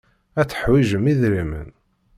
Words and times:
Ad 0.39 0.47
teḥwijem 0.47 1.05
idrimen. 1.11 1.69